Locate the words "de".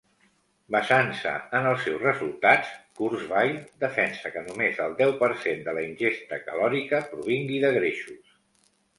5.67-5.75, 7.67-7.71